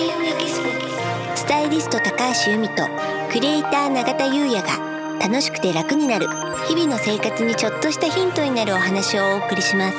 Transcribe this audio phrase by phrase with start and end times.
[0.00, 0.60] 優也ギス
[1.36, 2.86] スタイリスト高橋由美と
[3.32, 6.26] クリエイター永田優也が楽しくて楽になる
[6.68, 9.96] 日々の生活にちょっとしたヒントになるお話をお送りします。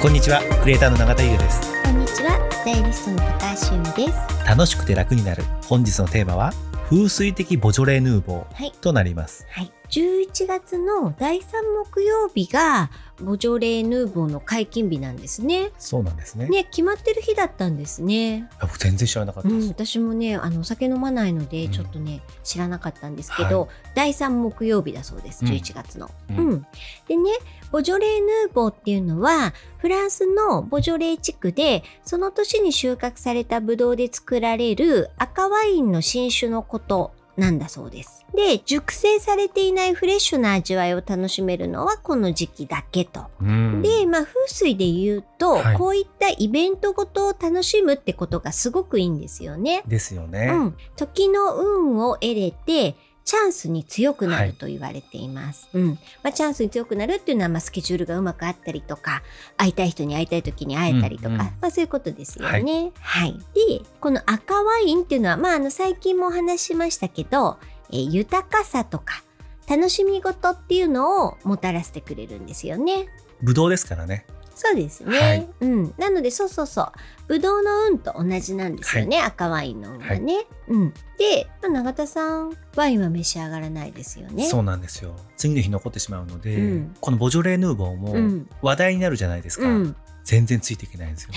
[0.00, 1.60] こんにちはクリエイターの永田優也です。
[1.82, 4.46] こんにちはスタイリストの高橋由美です。
[4.46, 5.42] 楽しくて楽になる。
[5.66, 6.52] 本日のテーマは
[6.88, 8.68] 風水的ボジョレ・ヌーボはい。
[8.68, 11.42] ーとなります、はい11月の第3
[11.84, 12.90] 木曜日が
[13.20, 15.70] ボジョレーヌーボーの解禁日なんですね。
[15.78, 16.46] そうなんですね。
[16.46, 18.48] ね決まってる日だったんですね。
[18.60, 21.72] あ僕全然知らなかったうん、です、私もねあのお酒飲まないのでうん。
[21.72, 25.52] ちょっとね、知らなかったんですけど、は第3木曜日だそうですうん。
[25.52, 26.10] 11月の。
[26.30, 26.50] ううん。
[26.50, 26.66] ん
[27.08, 27.30] でね
[27.70, 38.26] ボジョレーヌーボーっていうのはフランスのボジョレー地区でその年に収穫されたブドウで作られる赤ワインの新酒のことなんだそうです。
[38.34, 43.26] で熟成されていないフレッシュな味わいを楽しめるのはこの時期だけと。
[43.40, 49.82] うんで、まあ、風水で言うと、はいこういったイベントごとを楽しむってことがすごくいいんですよね。
[49.86, 50.76] ですよね、うん。
[50.96, 52.96] 時の運を得れて、
[53.28, 55.68] チャンスに強くなはいると言われています。
[55.74, 55.86] うん。
[56.22, 59.22] まあ、チャンスに強くなるっていうのは、まあ、スケジュールがうまくあったりとか、
[59.58, 62.90] 会いたい人に会いたい時に会えたりとか、うんうんまあ、そういうことですよね。
[62.98, 63.38] はい。
[63.54, 67.58] で、この赤ワインっていうのは、まあ、あの、最近もお話ししましたけど、
[67.90, 69.22] えー豊かさとか、
[69.68, 73.08] 楽しみ事っていうのをもたらしてくれるんですよね。
[73.42, 74.24] ブドウですからね
[74.58, 75.18] そうですね。
[75.18, 75.94] はいうん。
[75.96, 76.92] なので、そうそうそう。
[77.28, 79.20] ブドウの運と同じなんですよね。
[79.20, 80.46] 赤ワインの運がね。
[80.66, 80.92] うん。
[81.16, 84.48] で、まあ永田さん、ワインは召し上がらないですよね。
[84.48, 88.50] そうなんですよ次の日残ってしまうので、うんこのボジョレ・ヌーボーもうん。
[88.62, 89.96] 話題になるじゃないですか、うん。
[90.24, 91.30] 全然ついていけないんですよ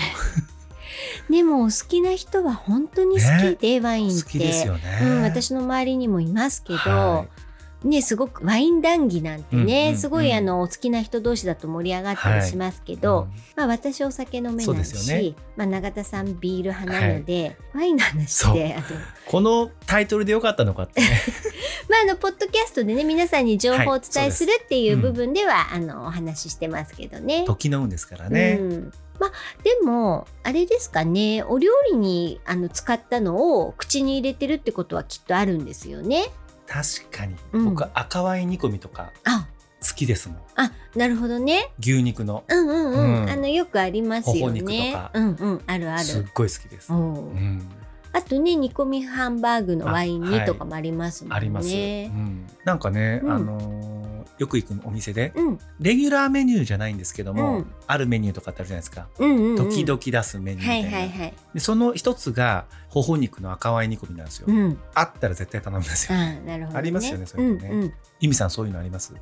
[1.30, 4.24] でも、お好きな人は本当に好きで、ワインって。
[4.24, 7.26] 好きですよね、うん、私の周りにもいますけど、は
[7.84, 9.96] ね、すごくワイン談義なんてね、うんうんうん。
[9.98, 15.34] すごいあのお好きな人同士だと盛り上がったりしますけど、うんまあ、私お酒飲めないし、ね。
[15.56, 18.54] まあ、永田さんビール派なので、ワインの話そう。
[18.54, 18.94] であと。
[19.26, 21.00] このタイトルでよかったのかって。
[21.00, 21.08] ね
[21.88, 27.44] まあ、あの、ポッドキャストでね、皆さんに情報をお伝えするっていうはいそうです部分では、あの、お話ししてますけどね。
[27.46, 28.92] 時の運ですからね、うん。
[29.18, 29.32] まあ、
[29.62, 36.24] でも、あれですかね、お料理にあの使ったのを口に入れてるってことはきっとあるんですよね。
[36.72, 37.64] 確かに、うん。
[37.66, 39.46] 僕赤ワイン煮込みとかあ、
[39.86, 40.38] 好きですもん。
[40.56, 41.70] あ、なるほどね。
[41.78, 42.44] 牛肉の。
[42.48, 43.22] うんうんうん。
[43.24, 43.30] うん。
[43.30, 45.10] あの、よくありますよほほ肉ねとか。
[45.12, 46.28] うんうん、あるあすっる。
[46.32, 46.98] ごい好きです、おう。
[46.98, 47.62] うん、
[48.14, 51.36] あとね、煮込みハンバーグのワイン煮とかもありますもんね。
[51.36, 53.32] あります、うん、なんかね、うん。
[53.32, 54.01] あのー
[54.42, 55.58] よく行くお店でうん。
[55.78, 59.56] レギュラーメニューじゃないんですけども、うんあるメニューとかってあるじゃないですか、うんうん、うん。
[59.56, 61.34] 時々出すメニューみたはいいな、はいはい。
[61.54, 64.78] でその一つがほほ肉の赤ワイン煮込みなんですよ、うん。
[64.94, 66.78] あったら絶対頼むんですよ、あなるほど、ね。
[66.78, 69.14] ありますよねそういうのねんうんゆみさんそういうのあります？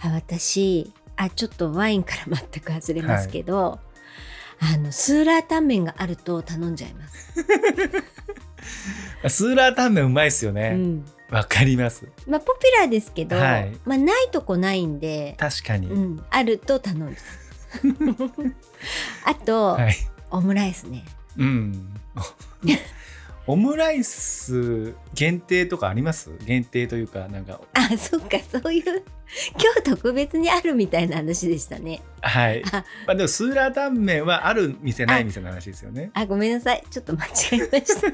[0.00, 3.78] あ私あちょっとワインから全く外れますけど、
[4.60, 7.44] あのスーラータンメンがあると頼んじゃいます。
[9.28, 12.06] スーラータンメンうまいですようねんわ、かります。
[12.26, 13.76] まあポピュラーですけど、はい。
[13.84, 18.54] まあないとこないんで、確かに、うん、あると頼んじゃう。
[19.26, 19.96] あと、はい。
[20.30, 21.04] オムライスね。
[21.36, 22.00] うん。
[23.48, 26.30] オムライス限定とかあります？
[26.44, 27.60] 限定というかなんか。
[27.74, 32.02] あそっかそういう今日特別にあるみたいな話でしたね。
[32.22, 32.64] はい。
[32.72, 32.84] あ。
[33.06, 36.10] まあでもスーラータンメンはある店ない店の話ですよね。
[36.14, 36.82] あごめんなさい。
[36.90, 38.08] ちょっと間違えました。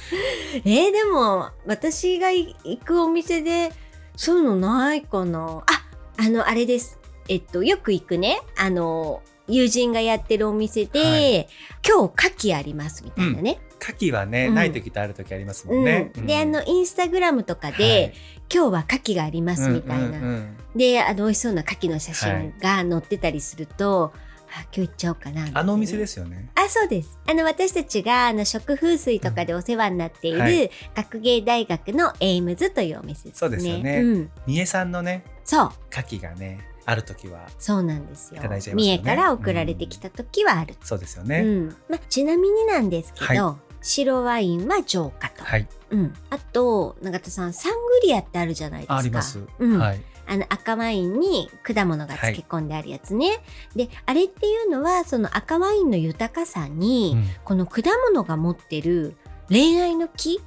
[0.64, 3.72] えー、でも私が行くお店で
[4.16, 5.62] そういうのないかな。
[5.66, 5.86] あ
[6.18, 6.98] あのあれです。
[7.28, 8.40] えっとよく行くね。
[8.56, 11.48] あの友人がやってるお店で、はい。
[11.86, 14.54] 今日牡蠣ありますみたいなね、牡蠣はね、うん。
[14.54, 15.76] ない時とある時ありますうん。
[15.76, 15.84] もん。
[15.84, 18.14] ね、であのインスタグラムとかで、
[18.52, 20.56] 今日は牡蠣がありますみたいな、うんうんうん。
[20.74, 24.12] であの美味しそうな牡蠣の写真が載ってたりすると、
[24.50, 25.48] あ今日行っちゃおうかな。
[25.52, 26.50] あのお店ですよね。
[26.54, 27.18] あそうです。
[27.28, 30.70] あの私たちがあの食風水とかでお世話になっている、うんはい。
[30.94, 33.38] 学芸大学のエイムズというお店ですね。
[33.38, 34.00] そうですよね。
[34.00, 35.70] うん、三重さんのねそう。
[35.90, 38.40] 牡蠣がねある時はそうなんですよ。
[38.40, 38.48] ね。
[38.74, 41.76] 三重から送られてきた時はある、そうですよね、うん。
[41.88, 45.68] まあ、ちなみになんですけど、白ワインは浄化と、はい。
[45.90, 48.94] うん、あと永田さんサングリアってあるじゃないですか。
[48.94, 49.78] ああります、うん。
[49.78, 53.38] はいあの赤ワインに果物が漬け込んであるやつね、
[53.74, 57.24] であれっていうのはその赤ワインの豊かさに、うん。
[57.44, 59.16] この果物が持ってる
[59.48, 60.40] 恋愛の木、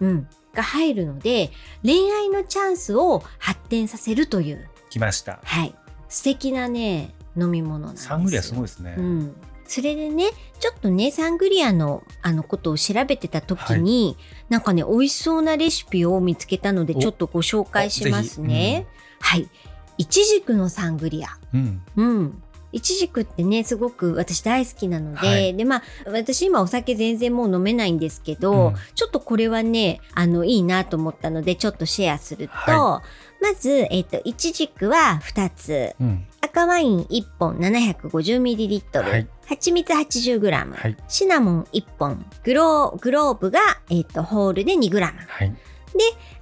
[0.00, 0.08] うん。
[0.08, 1.50] うん、が入るので
[1.82, 5.40] 恋愛のチャンスを発展させるという、来ました。
[5.42, 5.74] はい、
[6.08, 8.10] 素敵なね飲み物なんですよ。
[8.10, 9.36] サングリアすごいですね、うん、
[9.72, 10.28] それでね
[10.60, 14.18] ちょっとねサングリアのあのことを調べてた時に、
[14.50, 17.00] なんかね美味しそうなレシピを見つけたのでお。
[17.00, 18.86] ちょっとご紹介しますおぜね。
[19.20, 19.48] はい。
[19.96, 21.28] いちじくのサングリア。
[21.54, 21.82] うん。
[21.96, 22.42] うん。
[22.72, 25.56] イチジクってねすごく私大好きなので、はい。
[25.56, 28.74] でまあ私今お酒全然もう飲めないんですけど、うん。
[28.94, 33.02] ちょっとこれはねあのいいなと思ったのでちょっとシェアすると、は
[33.40, 35.94] まずえっ、とイチジクは2つ。
[35.98, 36.26] うん。
[36.42, 40.96] 赤ワイン1本 750ml、はい蜂蜜 80g、はい。
[41.08, 42.24] シナモン1本。
[42.42, 43.60] グローグローブが、
[43.90, 45.54] えっとホールで 2g はい。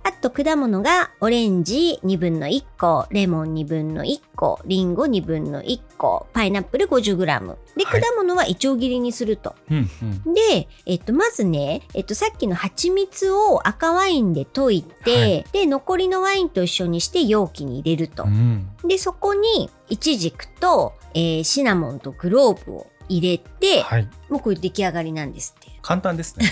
[0.03, 7.17] あと果物がオレンジ2分の1個、レモン2分の1個、リンゴ2分の1個、パイナップル 50g。
[7.77, 8.01] で、はい。
[8.01, 9.55] 果物はいちょう切りにすると。
[9.71, 9.91] うん
[10.27, 10.35] うん。
[10.35, 15.45] で、えっと、まずね、えっと、さっきの蜂蜜を赤ワインで溶いて、はい。
[15.53, 18.25] で、残りのワインと一緒にして容器に入れると。
[18.25, 18.27] う。
[18.29, 18.71] ん。
[18.85, 24.09] で、そこにイチジクと、えーシナモンとグローブを入れて、はい。
[24.29, 25.71] もうこれ出来上がりなんですって。
[25.83, 26.47] 簡単ですね。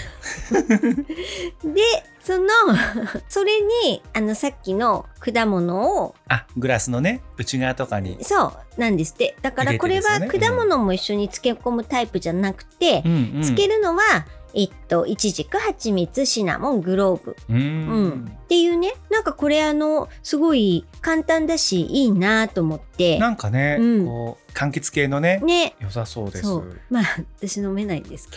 [1.62, 1.81] で、
[2.20, 2.49] その、
[3.28, 9.37] それに、あの、さっきの果物をあグラスのね内側とかにそうなんですって。
[9.40, 13.26] だからこれは果物も一緒に漬け込むタイプじゃなくて、うんうん。
[13.43, 14.26] 漬けるのは
[14.58, 17.37] えっといちじく蜂蜜シナモングローブ。
[17.49, 17.56] うん。
[17.56, 17.60] う
[18.08, 18.32] ん。
[18.44, 18.93] っていうね。
[19.08, 23.20] なんかこれあのすごい簡単だしいいなと思って。
[23.20, 24.05] なんかね、うん。
[24.05, 25.76] こう柑橘系のねね。
[25.78, 26.43] 良さそうです。
[26.43, 26.81] そう。
[26.90, 27.05] まあ
[27.38, 28.37] 私飲めないんですけ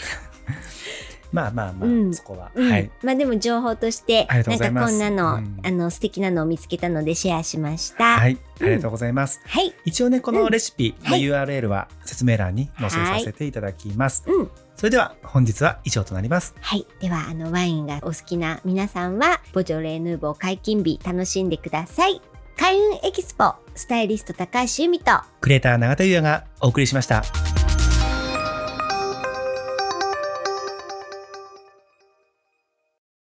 [1.32, 2.14] まあまあまあ、うん。
[2.14, 2.70] そこは、ど、うん。
[2.70, 2.92] はい。
[3.02, 5.60] まあでも情報としてありがとうございなんかますこんなの、うん。
[5.64, 8.20] あの素敵なのを見つけたのでシェアしました。
[8.20, 8.38] はい。
[8.60, 9.74] ありがとうございます、はい。
[9.86, 11.22] 一応ねこのレシピのはい。
[11.22, 16.88] URL は説明欄に載せさせていただきます、うんそれでは本日は以上となりますはい。
[17.00, 22.20] では、あの、ワインがお好きな皆さんは、ボジョレーヌーボー解禁日楽しんでください。
[22.58, 27.22] 開運エキスポ、スタイリスト高橋由美と、クリエイター永田優也がお送りしました